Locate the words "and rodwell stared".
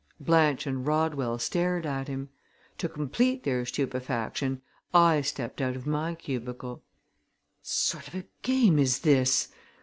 0.65-1.85